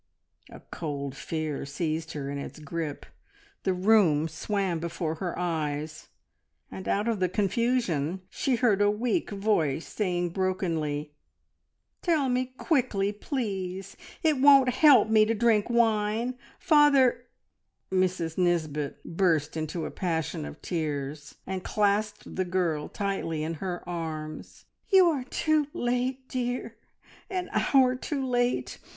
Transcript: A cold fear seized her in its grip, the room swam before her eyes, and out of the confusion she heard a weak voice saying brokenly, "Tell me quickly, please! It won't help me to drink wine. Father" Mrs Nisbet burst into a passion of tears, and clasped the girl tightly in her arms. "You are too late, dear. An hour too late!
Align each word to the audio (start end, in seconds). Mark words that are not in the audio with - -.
A 0.49 0.61
cold 0.71 1.15
fear 1.15 1.63
seized 1.63 2.13
her 2.13 2.31
in 2.31 2.39
its 2.39 2.57
grip, 2.57 3.05
the 3.61 3.71
room 3.75 4.27
swam 4.27 4.79
before 4.79 5.13
her 5.21 5.37
eyes, 5.37 6.07
and 6.71 6.87
out 6.87 7.07
of 7.07 7.19
the 7.19 7.29
confusion 7.29 8.21
she 8.27 8.55
heard 8.55 8.81
a 8.81 8.89
weak 8.89 9.29
voice 9.29 9.85
saying 9.87 10.29
brokenly, 10.29 11.13
"Tell 12.01 12.29
me 12.29 12.45
quickly, 12.57 13.11
please! 13.11 13.95
It 14.23 14.39
won't 14.41 14.69
help 14.69 15.07
me 15.07 15.23
to 15.25 15.35
drink 15.35 15.69
wine. 15.69 16.35
Father" 16.57 17.25
Mrs 17.91 18.39
Nisbet 18.39 19.03
burst 19.03 19.55
into 19.55 19.85
a 19.85 19.91
passion 19.91 20.45
of 20.45 20.59
tears, 20.63 21.35
and 21.45 21.63
clasped 21.63 22.35
the 22.37 22.43
girl 22.43 22.89
tightly 22.89 23.43
in 23.43 23.53
her 23.61 23.87
arms. 23.87 24.65
"You 24.89 25.05
are 25.09 25.23
too 25.23 25.67
late, 25.73 26.27
dear. 26.27 26.75
An 27.29 27.51
hour 27.53 27.95
too 27.95 28.25
late! 28.25 28.79